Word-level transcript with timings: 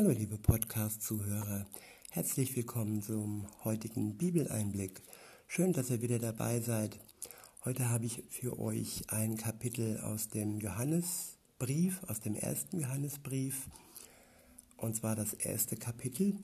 Hallo 0.00 0.12
liebe 0.12 0.38
Podcast-Zuhörer, 0.38 1.66
herzlich 2.08 2.56
willkommen 2.56 3.02
zum 3.02 3.46
heutigen 3.64 4.16
Bibeleinblick. 4.16 5.02
Schön, 5.46 5.74
dass 5.74 5.90
ihr 5.90 6.00
wieder 6.00 6.18
dabei 6.18 6.60
seid. 6.60 6.98
Heute 7.66 7.90
habe 7.90 8.06
ich 8.06 8.24
für 8.30 8.58
euch 8.58 9.02
ein 9.08 9.36
Kapitel 9.36 10.00
aus 10.00 10.30
dem 10.30 10.58
Johannesbrief, 10.58 12.02
aus 12.04 12.20
dem 12.20 12.34
ersten 12.34 12.80
Johannesbrief, 12.80 13.68
und 14.78 14.96
zwar 14.96 15.16
das 15.16 15.34
erste 15.34 15.76
Kapitel. 15.76 16.34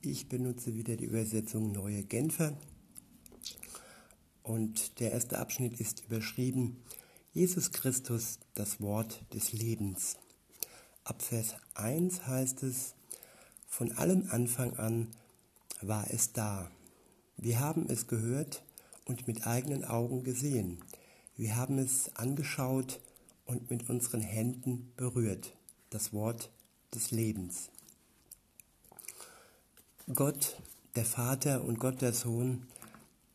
Ich 0.00 0.30
benutze 0.30 0.74
wieder 0.74 0.96
die 0.96 1.04
Übersetzung 1.04 1.72
Neue 1.72 2.04
Genfer. 2.04 2.56
Und 4.42 4.98
der 4.98 5.12
erste 5.12 5.38
Abschnitt 5.38 5.78
ist 5.78 6.06
überschrieben 6.06 6.78
Jesus 7.34 7.70
Christus, 7.70 8.38
das 8.54 8.80
Wort 8.80 9.26
des 9.34 9.52
Lebens. 9.52 10.16
Ab 11.08 11.22
Vers 11.22 11.54
1 11.72 12.26
heißt 12.26 12.62
es, 12.64 12.92
von 13.66 13.92
allem 13.92 14.28
Anfang 14.30 14.76
an 14.76 15.08
war 15.80 16.06
es 16.10 16.34
da. 16.34 16.70
Wir 17.38 17.60
haben 17.60 17.86
es 17.88 18.08
gehört 18.08 18.62
und 19.06 19.26
mit 19.26 19.46
eigenen 19.46 19.86
Augen 19.86 20.22
gesehen. 20.22 20.84
Wir 21.34 21.56
haben 21.56 21.78
es 21.78 22.14
angeschaut 22.16 23.00
und 23.46 23.70
mit 23.70 23.88
unseren 23.88 24.20
Händen 24.20 24.92
berührt. 24.96 25.56
Das 25.88 26.12
Wort 26.12 26.50
des 26.94 27.10
Lebens. 27.10 27.70
Gott, 30.14 30.60
der 30.94 31.06
Vater 31.06 31.64
und 31.64 31.80
Gott, 31.80 32.02
der 32.02 32.12
Sohn, 32.12 32.66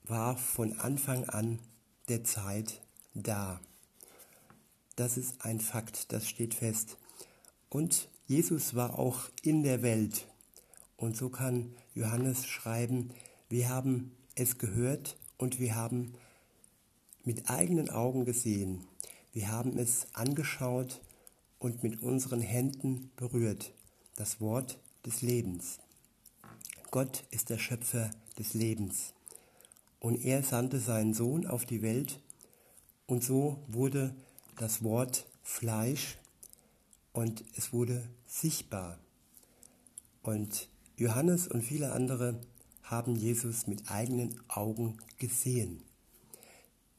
war 0.03 0.37
von 0.37 0.79
Anfang 0.79 1.27
an 1.27 1.57
der 2.07 2.23
Zeit 2.23 2.81
da. 3.15 3.59
Das 4.95 5.17
ist 5.17 5.43
ein 5.43 5.59
Fakt, 5.59 6.11
das 6.13 6.29
steht 6.29 6.53
fest. 6.53 6.97
Und 7.73 8.07
Jesus 8.27 8.75
war 8.75 8.99
auch 8.99 9.31
in 9.41 9.63
der 9.63 9.81
Welt. 9.81 10.27
Und 10.95 11.17
so 11.17 11.29
kann 11.29 11.73
Johannes 11.95 12.45
schreiben, 12.45 13.09
wir 13.49 13.67
haben 13.67 14.11
es 14.35 14.59
gehört 14.59 15.17
und 15.39 15.59
wir 15.59 15.73
haben 15.73 16.13
mit 17.23 17.49
eigenen 17.49 17.89
Augen 17.89 18.25
gesehen. 18.25 18.85
Wir 19.33 19.47
haben 19.47 19.79
es 19.79 20.05
angeschaut 20.13 21.01
und 21.57 21.81
mit 21.81 22.03
unseren 22.03 22.41
Händen 22.41 23.09
berührt. 23.15 23.73
Das 24.17 24.39
Wort 24.39 24.77
des 25.03 25.23
Lebens. 25.23 25.79
Gott 26.91 27.23
ist 27.31 27.49
der 27.49 27.57
Schöpfer 27.57 28.11
des 28.37 28.53
Lebens. 28.53 29.13
Und 29.99 30.23
er 30.23 30.43
sandte 30.43 30.79
seinen 30.79 31.15
Sohn 31.15 31.47
auf 31.47 31.65
die 31.65 31.81
Welt 31.81 32.19
und 33.07 33.23
so 33.23 33.57
wurde 33.67 34.13
das 34.59 34.83
Wort 34.83 35.25
Fleisch 35.41 36.19
und 37.13 37.45
es 37.55 37.71
wurde 37.71 38.09
sichtbar. 38.27 38.99
Und 40.23 40.67
Johannes 40.97 41.47
und 41.47 41.61
viele 41.61 41.93
andere 41.93 42.41
haben 42.83 43.15
Jesus 43.15 43.67
mit 43.67 43.89
eigenen 43.89 44.39
Augen 44.49 44.97
gesehen. 45.17 45.81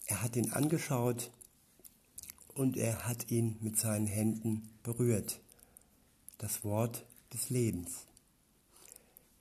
Er 0.07 0.23
hat 0.23 0.37
ihn 0.37 0.53
angeschaut 0.53 1.31
und 2.55 2.77
er 2.77 3.07
hat 3.07 3.31
ihn 3.31 3.57
mit 3.61 3.79
seinen 3.79 4.07
Händen 4.07 4.71
berührt. 4.83 5.41
Das 6.39 6.65
Wort 6.65 7.05
des 7.33 7.51
Lebens. 7.51 8.07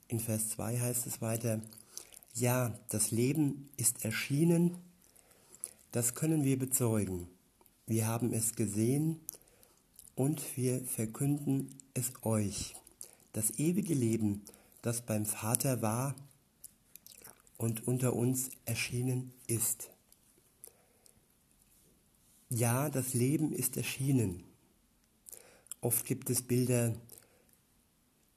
In 0.08 0.20
Vers 0.20 0.50
2 0.50 0.80
heißt 0.80 1.08
es 1.08 1.22
weiter, 1.22 1.62
ja, 2.34 2.78
das 2.90 3.12
Leben 3.12 3.70
ist 3.78 4.06
erschienen, 4.06 4.78
das 5.92 6.16
können 6.16 6.44
wir 6.44 6.58
bezeugen. 6.58 7.28
Wir 7.86 8.08
haben 8.08 8.34
es 8.34 8.56
gesehen 8.56 9.20
und 10.16 10.58
wir 10.58 10.84
verkünden 10.86 11.76
es 11.94 12.12
euch, 12.24 12.76
das 13.34 13.58
ewige 13.58 13.94
Leben, 13.94 14.44
das 14.82 15.02
beim 15.02 15.26
Vater 15.26 15.82
war 15.82 16.16
und 17.58 17.88
unter 17.88 18.14
uns 18.14 18.50
erschienen 18.66 19.34
ist. 19.48 19.90
Ja, 22.50 22.90
das 22.90 23.14
Leben 23.14 23.52
ist 23.54 23.78
erschienen. 23.78 24.44
Oft 25.82 26.06
gibt 26.06 26.30
es 26.30 26.42
Bilder, 26.42 26.94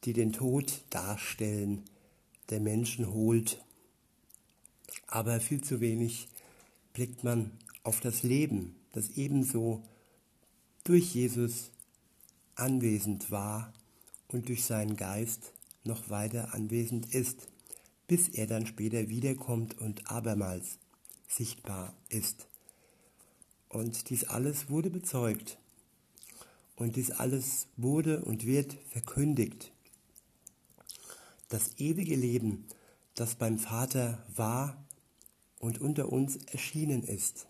die 0.05 0.13
den 0.13 0.33
Tod 0.33 0.83
darstellen, 0.91 1.85
der 2.49 2.61
Menschen 2.61 3.13
holt, 3.13 3.63
aber 5.07 5.41
viel 5.41 5.63
zu 5.63 5.81
wenig 5.81 6.29
blickt 6.93 7.25
man 7.25 7.51
auf 7.83 8.01
das 8.01 8.23
Leben, 8.23 8.77
das 8.93 9.11
ebenso 9.11 9.83
durch 10.89 11.15
Jesus 11.15 11.73
anwesend 12.55 13.31
war 13.31 13.73
und 14.29 14.49
durch 14.49 14.65
seinen 14.65 14.97
Geist 14.97 15.53
noch 15.85 16.11
weiter 16.11 16.55
anwesend 16.55 17.13
ist, 17.13 17.49
bis 18.07 18.29
er 18.29 18.47
dann 18.47 18.67
später 18.67 19.09
wiederkommt 19.09 19.79
und 19.79 20.11
abermals 20.11 20.79
sichtbar 21.29 21.95
ist. 22.09 22.47
Und 23.69 24.11
dies 24.11 24.25
alles 24.25 24.71
wurde 24.71 24.91
bezeugt 24.91 25.59
und 26.77 26.95
dies 26.95 27.11
alles 27.11 27.67
wurde 27.77 28.25
und 28.25 28.47
wird 28.47 28.75
verkündigt. 28.91 29.73
Das 31.49 31.79
ewige 31.79 32.15
Leben, 32.15 32.65
das 33.15 33.35
beim 33.35 33.59
Vater 33.59 34.25
war 34.35 34.85
und 35.59 35.81
unter 35.81 36.13
uns 36.13 36.37
erschienen 36.47 37.03
ist. 37.03 37.49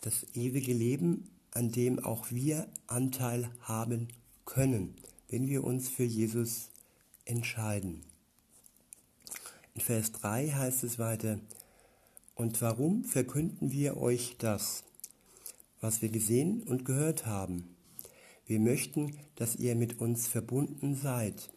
Das 0.00 0.26
ewige 0.34 0.72
Leben 0.72 1.28
an 1.52 1.70
dem 1.70 1.98
auch 1.98 2.30
wir 2.30 2.66
Anteil 2.86 3.50
haben 3.60 4.08
können, 4.44 4.96
wenn 5.28 5.48
wir 5.48 5.64
uns 5.64 5.88
für 5.88 6.04
Jesus 6.04 6.70
entscheiden. 7.24 8.02
In 9.74 9.80
Vers 9.80 10.12
3 10.12 10.50
heißt 10.50 10.84
es 10.84 10.98
weiter, 10.98 11.38
und 12.34 12.60
warum 12.60 13.04
verkünden 13.04 13.70
wir 13.70 13.96
euch 13.98 14.36
das, 14.38 14.84
was 15.80 16.02
wir 16.02 16.08
gesehen 16.08 16.62
und 16.62 16.84
gehört 16.84 17.26
haben? 17.26 17.76
Wir 18.46 18.58
möchten, 18.58 19.16
dass 19.36 19.56
ihr 19.56 19.74
mit 19.74 20.00
uns 20.00 20.26
verbunden 20.26 20.94
seid. 20.94 21.50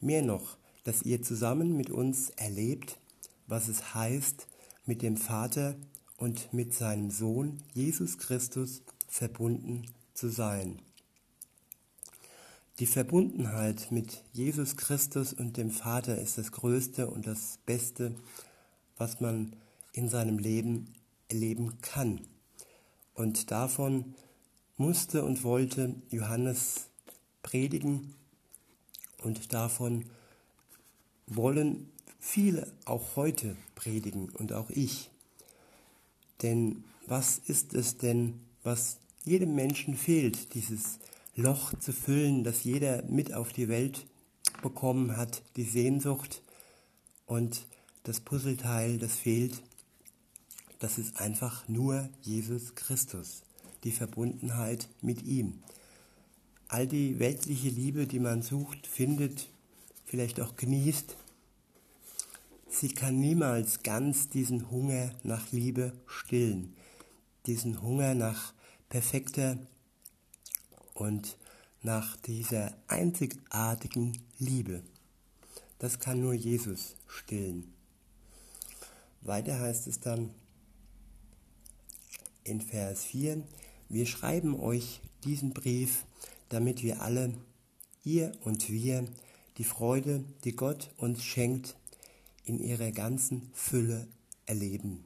Mehr 0.00 0.22
noch, 0.22 0.56
dass 0.84 1.02
ihr 1.02 1.22
zusammen 1.22 1.76
mit 1.76 1.90
uns 1.90 2.30
erlebt, 2.30 2.98
was 3.46 3.68
es 3.68 3.94
heißt, 3.94 4.48
mit 4.84 5.02
dem 5.02 5.16
Vater 5.16 5.76
und 6.16 6.52
mit 6.52 6.74
seinem 6.74 7.10
Sohn 7.10 7.62
Jesus 7.72 8.18
Christus 8.18 8.82
verbunden 9.12 9.84
zu 10.14 10.30
sein. 10.30 10.80
Die 12.78 12.86
Verbundenheit 12.86 13.92
mit 13.92 14.24
Jesus 14.32 14.78
Christus 14.78 15.34
und 15.34 15.58
dem 15.58 15.70
Vater 15.70 16.18
ist 16.18 16.38
das 16.38 16.50
Größte 16.50 17.10
und 17.10 17.26
das 17.26 17.58
Beste, 17.66 18.14
was 18.96 19.20
man 19.20 19.54
in 19.92 20.08
seinem 20.08 20.38
Leben 20.38 20.94
erleben 21.28 21.78
kann. 21.82 22.22
Und 23.12 23.50
davon 23.50 24.14
musste 24.78 25.24
und 25.24 25.44
wollte 25.44 25.94
Johannes 26.08 26.86
predigen 27.42 28.14
und 29.18 29.52
davon 29.52 30.06
wollen 31.26 31.92
viele 32.18 32.72
auch 32.86 33.16
heute 33.16 33.58
predigen 33.74 34.30
und 34.30 34.54
auch 34.54 34.70
ich. 34.70 35.10
Denn 36.40 36.84
was 37.06 37.36
ist 37.36 37.74
es 37.74 37.98
denn, 37.98 38.40
was 38.62 39.01
jedem 39.24 39.54
Menschen 39.54 39.96
fehlt, 39.96 40.54
dieses 40.54 40.98
Loch 41.34 41.72
zu 41.78 41.92
füllen, 41.92 42.44
das 42.44 42.64
jeder 42.64 43.02
mit 43.04 43.32
auf 43.32 43.52
die 43.52 43.68
Welt 43.68 44.06
bekommen 44.62 45.16
hat, 45.16 45.42
die 45.56 45.64
Sehnsucht 45.64 46.42
und 47.26 47.66
das 48.04 48.20
Puzzleteil, 48.20 48.98
das 48.98 49.14
fehlt, 49.14 49.62
das 50.78 50.98
ist 50.98 51.20
einfach 51.20 51.68
nur 51.68 52.08
Jesus 52.22 52.74
Christus, 52.74 53.42
die 53.84 53.92
Verbundenheit 53.92 54.88
mit 55.00 55.22
ihm. 55.22 55.62
All 56.68 56.86
die 56.86 57.18
weltliche 57.18 57.68
Liebe, 57.68 58.06
die 58.06 58.18
man 58.18 58.42
sucht, 58.42 58.86
findet, 58.86 59.48
vielleicht 60.04 60.40
auch 60.40 60.56
genießt, 60.56 61.16
sie 62.68 62.88
kann 62.88 63.20
niemals 63.20 63.82
ganz 63.82 64.28
diesen 64.28 64.70
Hunger 64.70 65.12
nach 65.22 65.52
Liebe 65.52 65.92
stillen 66.06 66.74
diesen 67.46 67.82
Hunger 67.82 68.14
nach 68.14 68.52
perfekter 68.92 69.56
und 70.92 71.38
nach 71.80 72.14
dieser 72.18 72.76
einzigartigen 72.88 74.18
Liebe. 74.38 74.82
Das 75.78 75.98
kann 75.98 76.20
nur 76.20 76.34
Jesus 76.34 76.96
stillen. 77.06 77.72
Weiter 79.22 79.58
heißt 79.58 79.86
es 79.86 80.00
dann 80.00 80.28
in 82.44 82.60
Vers 82.60 83.02
4, 83.04 83.42
wir 83.88 84.04
schreiben 84.04 84.60
euch 84.60 85.00
diesen 85.24 85.54
Brief, 85.54 86.04
damit 86.50 86.82
wir 86.82 87.00
alle, 87.00 87.32
ihr 88.04 88.32
und 88.44 88.68
wir, 88.68 89.06
die 89.56 89.64
Freude, 89.64 90.22
die 90.44 90.54
Gott 90.54 90.90
uns 90.98 91.24
schenkt, 91.24 91.76
in 92.44 92.58
ihrer 92.58 92.92
ganzen 92.92 93.50
Fülle 93.54 94.06
erleben. 94.44 95.02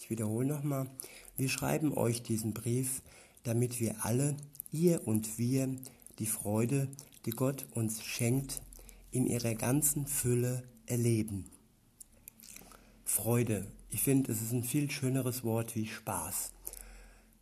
Ich 0.00 0.10
wiederhole 0.10 0.48
nochmal, 0.48 0.90
wir 1.38 1.48
schreiben 1.48 1.96
euch 1.96 2.22
diesen 2.22 2.52
Brief, 2.52 3.00
damit 3.44 3.78
wir 3.78 4.04
alle, 4.04 4.36
ihr 4.72 5.06
und 5.06 5.38
wir, 5.38 5.74
die 6.18 6.26
Freude, 6.26 6.88
die 7.24 7.30
Gott 7.30 7.66
uns 7.74 8.02
schenkt, 8.02 8.60
in 9.12 9.24
ihrer 9.24 9.54
ganzen 9.54 10.06
Fülle 10.06 10.64
erleben. 10.86 11.44
Freude. 13.04 13.66
Ich 13.88 14.02
finde, 14.02 14.32
es 14.32 14.42
ist 14.42 14.52
ein 14.52 14.64
viel 14.64 14.90
schöneres 14.90 15.44
Wort 15.44 15.76
wie 15.76 15.86
Spaß. 15.86 16.50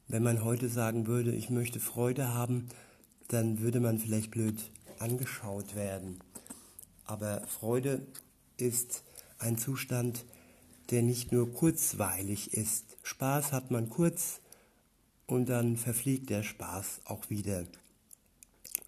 Wenn 0.08 0.22
man 0.22 0.44
heute 0.44 0.69
sagen 0.69 1.06
würde, 1.06 1.34
ich 1.34 1.49
möchte 1.49 1.81
Freude 1.81 2.34
haben, 2.34 2.69
dann 3.28 3.60
würde 3.60 3.81
man 3.81 3.99
vielleicht 3.99 4.31
blöd 4.31 4.70
angeschaut 4.99 5.75
werden. 5.75 6.20
Aber 7.06 7.46
Freude 7.46 8.06
ist 8.58 9.04
ein 9.38 9.56
Zustand, 9.56 10.26
der 10.91 11.03
nicht 11.03 11.33
nur 11.33 11.53
kurzweilig 11.53 12.55
ist. 12.55 12.97
Spaß 13.03 13.53
hat 13.53 13.71
man 13.71 13.91
kurz 13.91 14.41
und 15.27 15.49
dann 15.49 15.77
verfliegt 15.77 16.31
der 16.31 16.43
Spaß 16.43 17.03
auch 17.05 17.29
wieder. 17.31 17.65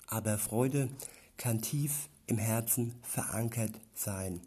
Aber 0.06 0.38
Freude 0.38 0.88
kann 1.36 1.60
tief 1.60 2.08
im 2.26 2.38
Herzen 2.38 2.94
verankert 3.02 3.72
sein, 3.94 4.40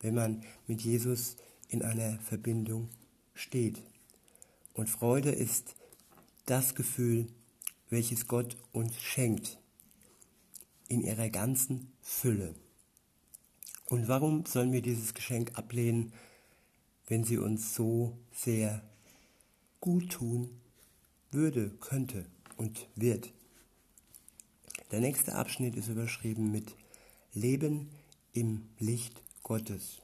wenn 0.00 0.14
man 0.14 0.42
mit 0.66 0.82
Jesus 0.82 1.36
in 1.68 1.82
einer 1.82 2.18
Verbindung 2.20 2.88
steht. 3.34 3.82
Und 4.74 4.90
Freude 4.90 5.30
ist 5.30 5.74
das 6.46 6.74
Gefühl, 6.74 7.28
welches 7.88 8.26
Gott 8.26 8.56
uns 8.72 8.96
schenkt, 9.00 9.58
in 10.88 11.00
ihrer 11.00 11.30
ganzen 11.30 11.92
Fülle. 12.00 12.54
Und 13.86 14.08
warum 14.08 14.44
sollen 14.46 14.72
wir 14.72 14.82
dieses 14.82 15.14
Geschenk 15.14 15.56
ablehnen, 15.56 16.12
wenn 17.06 17.24
sie 17.24 17.38
uns 17.38 17.74
so 17.74 18.16
sehr 18.32 18.82
gut 19.80 20.10
tun 20.12 20.50
würde, 21.30 21.70
könnte 21.80 22.26
und 22.56 22.88
wird? 22.96 23.32
Der 24.90 25.00
nächste 25.00 25.34
Abschnitt 25.34 25.76
ist 25.76 25.88
überschrieben 25.88 26.50
mit 26.50 26.74
Leben 27.32 27.90
im 28.32 28.62
Licht 28.78 29.20
Gottes. 29.42 30.00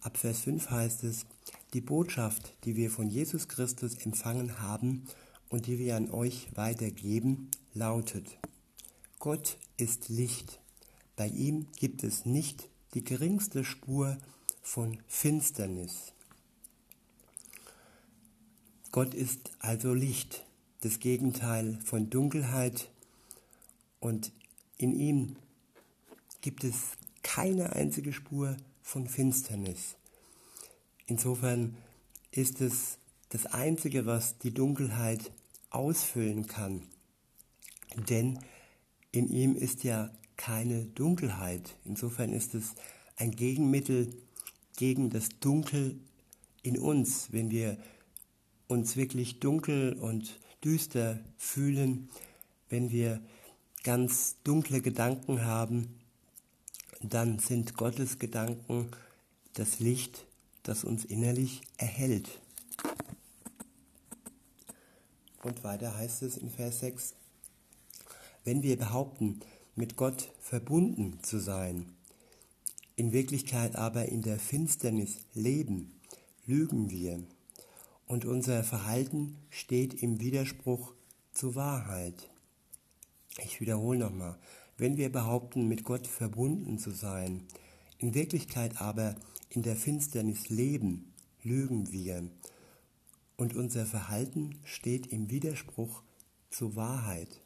Ab 0.00 0.18
Vers 0.18 0.40
5 0.40 0.70
heißt 0.70 1.04
es, 1.04 1.26
die 1.72 1.80
Botschaft, 1.80 2.52
die 2.64 2.76
wir 2.76 2.90
von 2.90 3.08
Jesus 3.08 3.48
Christus 3.48 3.94
empfangen 4.04 4.60
haben 4.60 5.06
und 5.48 5.66
die 5.66 5.78
wir 5.78 5.96
an 5.96 6.10
euch 6.10 6.48
weitergeben, 6.54 7.50
lautet, 7.74 8.38
Gott 9.18 9.58
ist 9.76 10.08
Licht. 10.08 10.60
Bei 11.16 11.26
ihm 11.28 11.66
gibt 11.76 12.04
es 12.04 12.24
nicht 12.24 12.68
die 12.94 13.02
geringste 13.02 13.64
Spur 13.64 14.16
von 14.66 14.98
Finsternis. 15.06 16.12
Gott 18.90 19.14
ist 19.14 19.52
also 19.60 19.94
Licht, 19.94 20.44
das 20.80 20.98
Gegenteil 20.98 21.78
von 21.84 22.10
Dunkelheit 22.10 22.90
und 24.00 24.32
in 24.76 24.92
ihm 24.92 25.36
gibt 26.40 26.64
es 26.64 26.74
keine 27.22 27.74
einzige 27.74 28.12
Spur 28.12 28.56
von 28.82 29.06
Finsternis. 29.06 29.94
Insofern 31.06 31.76
ist 32.32 32.60
es 32.60 32.98
das 33.28 33.46
Einzige, 33.46 34.04
was 34.04 34.36
die 34.38 34.52
Dunkelheit 34.52 35.30
ausfüllen 35.70 36.48
kann. 36.48 36.82
Denn 38.08 38.40
in 39.12 39.28
ihm 39.28 39.54
ist 39.54 39.84
ja 39.84 40.10
keine 40.36 40.86
Dunkelheit. 40.86 41.76
Insofern 41.84 42.32
ist 42.32 42.54
es 42.54 42.74
ein 43.14 43.30
Gegenmittel 43.30 44.25
gegen 44.76 45.10
das 45.10 45.28
Dunkel 45.40 45.98
in 46.62 46.78
uns. 46.78 47.32
Wenn 47.32 47.50
wir 47.50 47.76
uns 48.68 48.96
wirklich 48.96 49.40
dunkel 49.40 49.94
und 49.94 50.38
düster 50.64 51.18
fühlen, 51.36 52.08
wenn 52.68 52.90
wir 52.90 53.20
ganz 53.82 54.36
dunkle 54.42 54.80
Gedanken 54.80 55.44
haben, 55.44 55.98
dann 57.00 57.38
sind 57.38 57.76
Gottes 57.76 58.18
Gedanken 58.18 58.88
das 59.54 59.80
Licht, 59.80 60.26
das 60.62 60.84
uns 60.84 61.04
innerlich 61.04 61.62
erhält. 61.76 62.40
Und 65.42 65.62
weiter 65.62 65.96
heißt 65.96 66.22
es 66.22 66.36
in 66.36 66.50
Vers 66.50 66.80
6, 66.80 67.14
wenn 68.44 68.62
wir 68.62 68.76
behaupten, 68.76 69.40
mit 69.76 69.96
Gott 69.96 70.32
verbunden 70.40 71.18
zu 71.22 71.38
sein, 71.38 71.95
in 72.96 73.12
Wirklichkeit 73.12 73.76
aber 73.76 74.06
in 74.06 74.22
der 74.22 74.38
Finsternis 74.38 75.18
leben, 75.34 76.00
lügen 76.46 76.90
wir 76.90 77.22
und 78.06 78.24
unser 78.24 78.64
Verhalten 78.64 79.36
steht 79.50 80.02
im 80.02 80.18
Widerspruch 80.20 80.94
zur 81.32 81.54
Wahrheit. 81.54 82.30
Ich 83.44 83.60
wiederhole 83.60 83.98
nochmal, 83.98 84.38
wenn 84.78 84.96
wir 84.96 85.12
behaupten, 85.12 85.68
mit 85.68 85.84
Gott 85.84 86.06
verbunden 86.06 86.78
zu 86.78 86.90
sein, 86.90 87.42
in 87.98 88.14
Wirklichkeit 88.14 88.80
aber 88.80 89.14
in 89.50 89.62
der 89.62 89.76
Finsternis 89.76 90.48
leben, 90.48 91.12
lügen 91.42 91.92
wir 91.92 92.28
und 93.36 93.54
unser 93.54 93.84
Verhalten 93.84 94.58
steht 94.64 95.08
im 95.08 95.30
Widerspruch 95.30 96.02
zur 96.48 96.76
Wahrheit. 96.76 97.40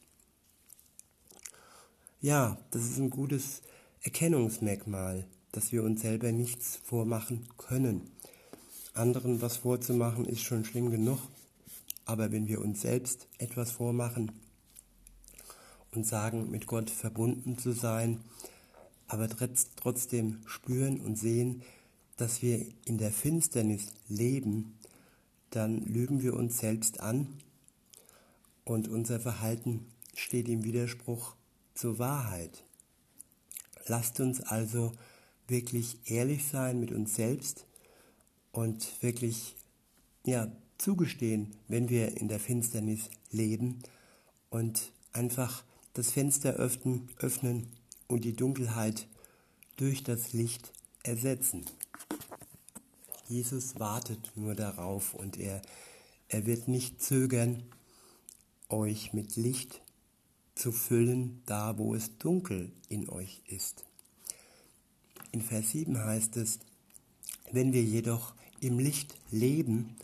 Ja, 2.20 2.58
das 2.70 2.85
ist 2.85 2.99
ein 2.99 3.11
gutes 3.11 3.62
Erkennungsmerkmal, 4.02 5.26
dass 5.52 5.73
wir 5.73 5.82
uns 5.82 6.02
selber 6.02 6.32
nichts 6.32 6.81
vormachen 6.85 7.47
können. 7.58 8.11
Anderen 8.94 9.41
was 9.43 9.58
vorzumachen 9.58 10.26
ist 10.26 10.43
schon 10.43 10.64
schlimm 10.64 10.91
genug, 10.91 11.19
aber 12.05 12.32
wenn 12.32 12.49
wir 12.49 12.61
uns 12.61 12.81
selbst 12.82 13.29
etwas 13.38 13.70
vormachen, 13.70 14.32
und 15.93 16.06
sagen, 16.06 16.50
mit 16.50 16.67
Gott 16.67 16.91
verbunden 16.91 17.58
zu 17.58 17.73
sein, 17.73 18.20
aber 19.08 19.29
trotzdem 19.76 20.41
spüren 20.47 21.00
und 21.00 21.17
sehen, 21.17 21.62
dass 22.17 22.43
wir 22.43 22.64
in 22.85 22.99
der 22.99 23.11
Finsternis 23.11 23.87
leben, 24.08 24.79
dann 25.50 25.85
lügen 25.85 26.23
wir 26.23 26.35
uns 26.35 26.58
selbst 26.58 27.00
an 27.00 27.26
und 28.64 28.88
unser 28.88 29.19
Verhalten 29.19 29.87
steht 30.14 30.49
im 30.49 30.64
Widerspruch 30.64 31.35
zur 31.75 31.99
Wahrheit. 31.99 32.62
Lasst 33.87 34.20
uns 34.20 34.41
also 34.41 34.93
wirklich 35.50 35.99
ehrlich 36.06 36.47
sein 36.47 36.81
mit 36.81 36.93
uns 36.93 37.14
selbst 37.14 37.67
und 38.52 39.02
wirklich 39.02 39.56
ja, 40.25 40.50
zugestehen, 40.79 41.55
wenn 41.69 41.88
wir 41.88 42.17
in 42.17 42.29
der 42.29 42.41
Finsternis 42.41 43.11
leben 43.31 43.81
und 44.49 44.93
einfach 45.12 45.64
das 45.93 46.11
Fenster 46.11 46.55
öffnen, 46.55 47.08
öffnen 47.19 47.67
und 48.08 48.25
die 48.25 48.37
Dunkelheit 48.37 49.06
durch 49.76 50.02
das 50.02 50.33
Licht 50.33 50.73
ersetzen. 51.02 51.64
Jesus 53.28 53.78
wartet 53.78 54.33
nur 54.35 54.54
darauf 54.54 55.14
und 55.14 55.38
er, 55.38 55.62
er 56.28 56.47
wird 56.47 56.69
nicht 56.69 57.02
zögern, 57.02 57.62
euch 58.69 59.12
mit 59.12 59.37
Licht 59.37 59.80
zu 60.54 60.73
füllen, 60.73 61.42
da 61.47 61.78
wo 61.78 61.95
es 61.95 62.19
dunkel 62.19 62.73
in 62.88 63.09
euch 63.09 63.42
ist. 63.47 63.85
In 65.33 65.43
Vers 65.43 65.71
7 65.71 65.97
heißt 65.97 66.37
es, 66.39 66.59
wenn 67.53 67.73
wir 67.73 67.83
jedoch 67.83 68.35
im 68.61 68.79
Licht 68.79 69.15
leben, 69.31 69.97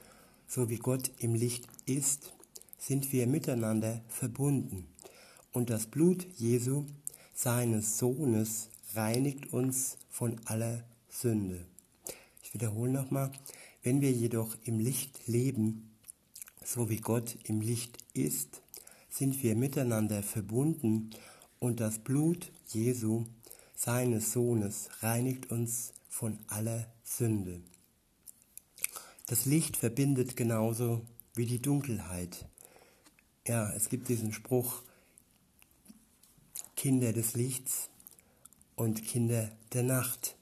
so 0.46 0.68
wie 0.70 0.76
Gott 0.76 1.10
im 1.18 1.34
Licht 1.34 1.66
ist, 1.84 2.32
sind 2.78 3.12
wir 3.12 3.26
miteinander 3.26 4.00
verbunden. 4.08 4.86
Und 5.52 5.70
das 5.70 5.86
Blut 5.86 6.26
Jesu, 6.36 6.84
seines 7.34 7.98
Sohnes, 7.98 8.68
reinigt 8.94 9.52
uns 9.52 9.98
von 10.10 10.40
aller 10.44 10.84
Sünde. 11.08 11.66
Ich 12.44 12.54
wiederhole 12.54 12.92
nochmal, 12.92 13.32
wenn 13.82 14.00
wir 14.00 14.12
jedoch 14.12 14.56
im 14.64 14.78
Licht 14.78 15.26
leben, 15.26 15.90
so 16.64 16.88
wie 16.88 17.00
Gott 17.00 17.36
im 17.44 17.60
Licht 17.60 17.98
ist, 18.14 18.62
sind 19.10 19.42
wir 19.42 19.56
miteinander 19.56 20.22
verbunden 20.22 21.10
und 21.58 21.80
das 21.80 21.98
Blut 21.98 22.52
Jesu, 22.68 23.26
seines 23.76 24.32
Sohnes, 24.32 24.88
reinigt 25.00 25.52
uns 25.52 25.92
von 26.08 26.38
aller 26.48 26.90
Sünde. 27.04 27.60
Das 29.26 29.44
Licht 29.44 29.76
verbindet 29.76 30.36
genauso 30.36 31.04
wie 31.34 31.46
die 31.46 31.60
Dunkelheit. 31.60 32.46
Ja, 33.46 33.70
es 33.74 33.90
gibt 33.90 34.08
diesen 34.08 34.32
Spruch, 34.32 34.82
Kinder 36.74 37.12
des 37.12 37.34
Lichts 37.34 37.90
und 38.74 39.04
Kinder 39.04 39.52
der 39.72 39.82
Nacht. 39.82 40.36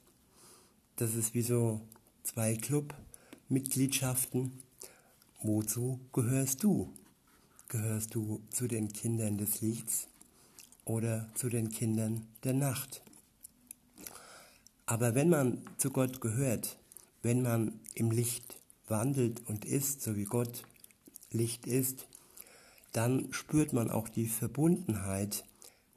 Das 0.95 1.13
ist 1.13 1.33
wie 1.33 1.41
so 1.41 1.81
zwei 2.23 2.55
Club-Mitgliedschaften. 2.55 4.63
Wozu 5.41 5.99
gehörst 6.13 6.63
du? 6.63 6.93
Gehörst 7.67 8.15
du 8.15 8.41
zu 8.49 8.67
den 8.67 8.93
Kindern 8.93 9.37
des 9.37 9.61
Lichts 9.61 10.07
oder 10.85 11.29
zu 11.35 11.49
den 11.49 11.69
Kindern 11.69 12.27
der 12.43 12.53
Nacht? 12.53 13.01
Aber 14.85 15.15
wenn 15.15 15.29
man 15.29 15.61
zu 15.77 15.89
Gott 15.89 16.21
gehört, 16.21 16.77
wenn 17.23 17.41
man 17.41 17.79
im 17.95 18.11
Licht 18.11 18.59
wandelt 18.87 19.41
und 19.47 19.65
ist, 19.65 20.01
so 20.01 20.15
wie 20.15 20.25
Gott 20.25 20.63
Licht 21.31 21.65
ist, 21.65 22.07
dann 22.91 23.33
spürt 23.33 23.73
man 23.73 23.89
auch 23.89 24.07
die 24.07 24.27
Verbundenheit 24.27 25.43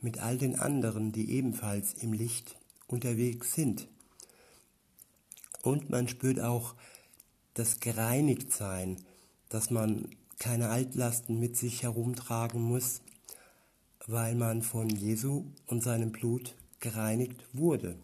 mit 0.01 0.21
all 0.21 0.39
den 0.39 0.59
anderen, 0.59 1.13
die 1.13 1.31
ebenfalls 1.31 1.95
im 1.95 2.13
Licht 2.13 2.57
unterwegs 2.87 3.55
sind. 3.55 3.89
Und 5.63 5.91
man 5.91 6.09
spürt 6.09 6.41
auch 6.41 6.75
das 7.55 7.81
Gereinigtsein, 7.81 8.97
dass 9.49 9.71
man 9.71 10.09
keine 10.39 10.71
Altlasten 10.71 11.39
mit 11.39 11.57
sich 11.57 11.83
herumtragen 11.83 12.63
muss, 12.63 13.03
weil 14.07 14.35
man 14.35 14.63
von 14.63 14.89
Jesu 14.89 15.45
und 15.67 15.83
seinem 15.83 16.13
Blut 16.13 16.55
gereinigt 16.81 17.45
wurde, 17.53 17.97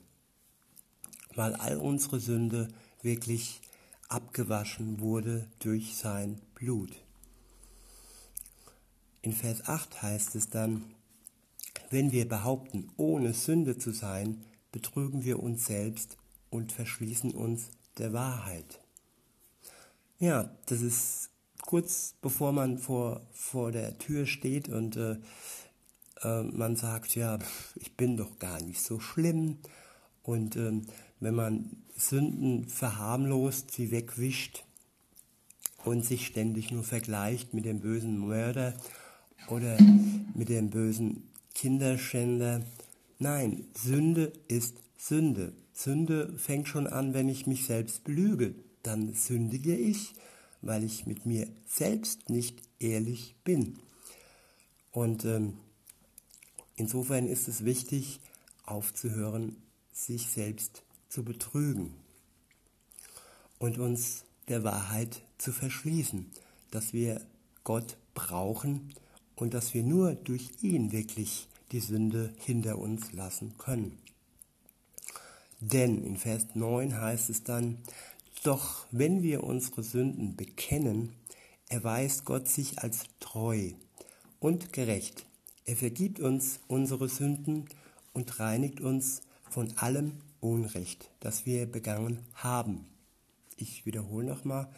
weil 1.37 1.55
all 1.55 1.77
unsere 1.77 2.21
Sünde 2.21 2.69
wirklich 3.03 3.61
abgewaschen 4.09 5.01
wurde 5.01 5.49
durch 5.59 5.97
sein 5.97 6.41
Blut. 6.55 6.91
In 9.23 9.33
Vers 9.33 9.67
8 9.67 10.03
heißt 10.03 10.35
es 10.35 10.51
dann, 10.51 10.85
wenn 11.91 12.13
wir 12.13 12.29
behaupten, 12.29 12.91
ohne 12.97 13.33
Sünde 13.33 13.79
zu 13.79 13.93
sein, 13.93 14.45
betrügen 14.73 15.25
wir 15.25 15.43
uns 15.43 15.67
selbst 15.67 16.17
und 16.51 16.73
verschließen 16.73 17.31
uns 17.31 17.71
der 17.99 18.13
Wahrheit. 18.13 18.81
Ja, 20.19 20.51
das 20.67 20.83
ist 20.83 21.31
kurz 21.63 22.15
bevor 22.21 22.53
man 22.53 22.79
vor, 22.79 23.23
vor 23.33 23.73
der 23.73 23.99
Tür 23.99 24.27
steht 24.27 24.69
und 24.69 24.97
äh, 24.97 25.17
äh, 26.23 26.43
man 26.43 26.77
sagt, 26.77 27.15
ja, 27.15 27.39
ich 27.77 27.97
bin 27.97 28.17
doch 28.17 28.39
gar 28.39 28.61
nicht 28.61 28.83
so 28.83 29.01
schlimm. 29.01 29.59
Und 30.23 30.57
äh, 30.57 30.81
wenn 31.21 31.35
man 31.35 31.71
Sünden 31.97 32.69
verharmlost, 32.69 33.71
sie 33.71 33.91
wegwischt 33.91 34.65
und 35.85 36.05
sich 36.05 36.27
ständig 36.27 36.71
nur 36.71 36.83
vergleicht 36.83 37.55
mit 37.55 37.65
dem 37.65 37.81
bösen 37.81 38.19
Mörder 38.19 38.75
oder 39.49 39.77
mit 40.35 40.49
dem 40.49 40.71
bösen 40.71 41.31
Kinderschänder. 41.55 42.63
Nein, 43.19 43.67
Sünde 43.75 44.33
ist 44.49 44.77
Sünde. 44.97 45.53
Sünde 45.73 46.37
fängt 46.39 46.69
schon 46.69 46.87
an, 46.87 47.15
wenn 47.15 47.29
ich 47.29 47.47
mich 47.47 47.67
selbst 47.67 48.05
belüge. 48.05 48.55
Dann 48.83 49.15
sündige 49.15 49.77
ich, 49.77 50.15
weil 50.63 50.85
ich 50.85 51.07
mit 51.07 51.27
mir 51.27 51.49
selbst 51.67 52.31
nicht 52.31 52.63
ehrlich 52.79 53.35
bin. 53.45 53.79
Und 54.93 55.25
ähm, 55.25 55.55
insofern 56.77 57.27
ist 57.27 57.49
es 57.49 57.65
wichtig, 57.65 58.21
aufzuhören, 58.65 59.57
sich 59.93 60.29
selbst 60.29 60.84
zu 61.15 61.23
betrügen 61.23 61.95
und 63.61 63.79
uns 63.79 64.25
der 64.49 64.65
Wahrheit 64.65 65.23
zu 65.39 65.53
verschließen, 65.53 66.29
dass 66.73 66.93
wir 66.93 67.21
Gott 67.63 67.97
brauchen 68.15 68.93
und 69.37 69.55
dass 69.55 69.75
wir 69.75 69.85
nur 69.85 70.17
durch 70.17 70.51
ihn 70.61 70.91
wirklich 70.91 71.47
die 71.71 71.79
Sünde 71.79 72.35
hinter 72.39 72.79
uns 72.79 73.13
lassen 73.13 73.57
können. 73.59 73.97
Denn 75.61 76.03
in 76.03 76.17
Vers 76.17 76.49
9 76.55 77.01
heißt 77.01 77.31
es 77.31 77.45
dann, 77.45 77.79
doch 78.43 78.87
wenn 78.91 79.23
wir 79.23 79.45
unsere 79.45 79.85
Sünden 79.85 80.35
bekennen, 80.35 81.13
erweist 81.69 82.25
Gott 82.25 82.49
sich 82.49 82.81
als 82.81 83.05
treu 83.21 83.71
und 84.41 84.73
gerecht. 84.73 85.27
Er 85.65 85.77
vergibt 85.77 86.19
uns 86.19 86.59
unsere 86.67 87.09
Sünden 87.09 87.67
und 88.13 88.41
reinigt 88.41 88.81
uns 88.81 89.23
von 89.49 89.79
allem 89.79 90.21
Unrecht, 90.45 91.11
das 91.21 91.47
wir 91.47 91.65
begangen 91.65 92.19
haben. 92.35 92.85
Ich 93.57 93.87
wiederhole 93.87 94.27
nochmal, 94.27 94.69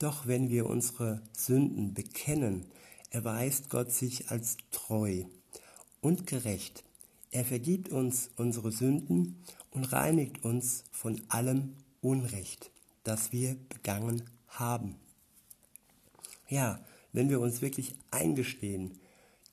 doch 0.00 0.26
wenn 0.26 0.48
wir 0.50 0.66
unsere 0.66 1.22
Sünden 1.32 1.94
bekennen, 1.94 2.66
erweist 3.10 3.70
Gott 3.70 3.92
sich 3.92 4.30
als 4.30 4.56
treu 4.72 5.24
und 6.00 6.26
gerecht. 6.26 6.82
Er 7.30 7.44
vergibt 7.44 7.90
uns 7.90 8.30
unsere 8.36 8.72
Sünden 8.72 9.36
und 9.70 9.92
reinigt 9.92 10.44
uns 10.44 10.82
von 10.90 11.22
allem 11.28 11.76
Unrecht, 12.00 12.72
das 13.04 13.30
wir 13.30 13.56
begangen 13.68 14.24
haben. 14.48 14.96
Ja, 16.48 16.84
wenn 17.12 17.28
wir 17.28 17.40
uns 17.40 17.62
wirklich 17.62 17.94
eingestehen, 18.10 18.98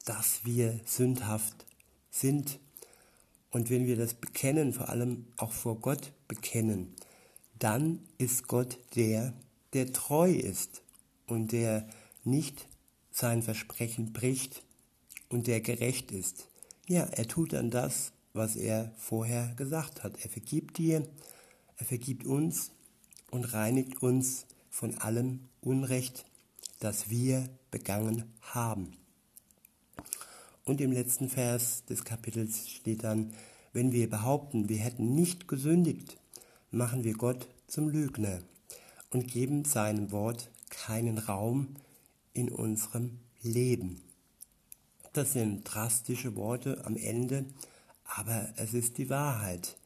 dass 0.05 0.45
wir 0.45 0.79
sündhaft 0.85 1.67
sind 2.09 2.59
und 3.51 3.69
wenn 3.69 3.85
wir 3.85 3.95
das 3.95 4.13
bekennen, 4.13 4.73
vor 4.73 4.89
allem 4.89 5.27
auch 5.37 5.51
vor 5.51 5.79
Gott 5.79 6.11
bekennen, 6.27 6.95
dann 7.59 7.99
ist 8.17 8.47
Gott 8.47 8.77
der, 8.95 9.33
der 9.73 9.91
treu 9.93 10.31
ist 10.31 10.81
und 11.25 11.51
der 11.51 11.87
nicht 12.23 12.67
sein 13.11 13.41
Versprechen 13.41 14.13
bricht 14.13 14.63
und 15.29 15.47
der 15.47 15.61
gerecht 15.61 16.11
ist. 16.11 16.49
Ja, 16.87 17.03
er 17.03 17.27
tut 17.27 17.53
dann 17.53 17.71
das, 17.71 18.11
was 18.33 18.55
er 18.55 18.91
vorher 18.97 19.53
gesagt 19.55 20.03
hat. 20.03 20.23
Er 20.23 20.29
vergibt 20.29 20.77
dir, 20.77 21.07
er 21.77 21.85
vergibt 21.85 22.25
uns 22.25 22.71
und 23.31 23.53
reinigt 23.53 24.01
uns 24.01 24.45
von 24.69 24.95
allem 24.99 25.49
Unrecht, 25.61 26.25
das 26.79 27.09
wir 27.09 27.49
begangen 27.71 28.31
haben. 28.41 28.93
Und 30.67 30.81
im 30.81 30.91
letzten 30.91 31.29
Vers 31.29 31.85
des 31.85 32.03
Kapitels 32.03 32.67
steht 32.67 33.05
dann, 33.05 33.31
wenn 33.71 33.93
wir 33.93 34.09
behaupten, 34.09 34.67
wir 34.67 34.79
hätten 34.79 35.15
nicht 35.15 35.47
gesündigt, 35.47 36.17
machen 36.71 37.05
wir 37.05 37.13
Gott 37.13 37.47
zum 37.67 37.87
Lügner 37.87 38.41
und 39.09 39.31
geben 39.31 39.63
seinem 39.63 40.11
Wort 40.11 40.49
keinen 40.69 41.19
Raum 41.19 41.77
in 42.33 42.49
unserem 42.49 43.17
Leben. 43.41 44.01
Das 45.13 45.31
sind 45.31 45.63
drastische 45.63 46.35
Worte 46.35 46.83
am 46.83 46.97
Ende, 46.97 47.45
aber 48.03 48.49
es 48.57 48.73
ist 48.73 48.97
die 48.97 49.09
Wahrheit. 49.09 49.77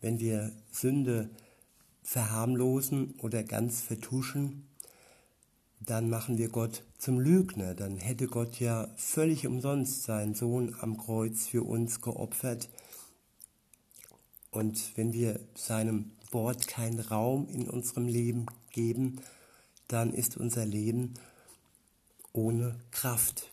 Wenn 0.00 0.18
wir 0.18 0.50
Sünde 0.70 1.28
verharmlosen 2.02 3.16
oder 3.18 3.42
ganz 3.42 3.82
vertuschen, 3.82 4.66
dann 5.86 6.10
machen 6.10 6.38
wir 6.38 6.48
Gott 6.48 6.84
zum 6.98 7.18
Lügner. 7.18 7.74
Dann 7.74 7.96
hätte 7.96 8.26
Gott 8.26 8.60
ja 8.60 8.88
völlig 8.96 9.46
umsonst 9.46 10.04
seinen 10.04 10.34
Sohn 10.34 10.76
am 10.80 10.96
Kreuz 10.96 11.46
für 11.46 11.62
uns 11.62 12.00
geopfert. 12.00 12.68
Und 14.50 14.96
wenn 14.96 15.12
wir 15.12 15.40
seinem 15.54 16.12
Wort 16.30 16.68
keinen 16.68 17.00
Raum 17.00 17.48
in 17.48 17.68
unserem 17.68 18.06
Leben 18.06 18.46
geben, 18.70 19.20
dann 19.88 20.12
ist 20.12 20.36
unser 20.36 20.64
Leben 20.64 21.14
ohne 22.32 22.78
Kraft. 22.90 23.50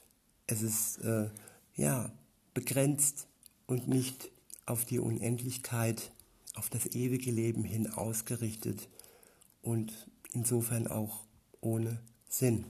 Es 0.48 0.62
ist 0.62 1.00
äh, 1.00 1.30
ja 1.76 2.12
begrenzt 2.54 3.28
und 3.68 3.88
nicht 3.88 4.30
auf 4.66 4.86
die 4.86 5.00
Unendlichkeit, 5.00 6.12
auf 6.56 6.70
das 6.70 6.86
ewige 6.88 7.32
Leben 7.32 7.64
hin 7.64 7.92
ausgerichtet 7.92 8.88
und 9.62 10.08
insofern 10.34 10.88
auch 10.88 11.24
ohne 11.62 12.00
Sinn. 12.30 12.66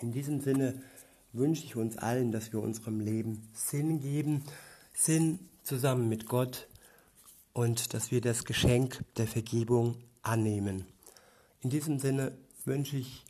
In 0.00 0.12
diesem 0.12 0.40
Sinne 0.40 0.82
wünsche 1.32 1.64
ich 1.64 1.76
uns 1.76 1.96
allen, 1.96 2.32
dass 2.32 2.52
wir 2.52 2.60
unserem 2.60 3.00
Leben 3.00 3.48
Sinn 3.54 4.00
geben, 4.00 4.44
Sinn 4.92 5.38
zusammen 5.62 6.08
mit 6.08 6.26
Gott 6.26 6.68
und 7.52 7.94
dass 7.94 8.10
wir 8.10 8.20
das 8.20 8.44
Geschenk 8.44 9.04
der 9.16 9.26
Vergebung 9.26 9.96
annehmen. 10.22 10.84
In 11.60 11.70
diesem 11.70 11.98
Sinne 11.98 12.36
wünsche 12.64 12.96
ich 12.96 13.24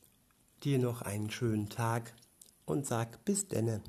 dir 0.65 0.79
noch 0.79 1.03
einen 1.03 1.31
schönen 1.31 1.69
Tag 1.69 2.13
und 2.65 2.87
sag 2.87 3.25
bis 3.25 3.49
denne. 3.49 3.83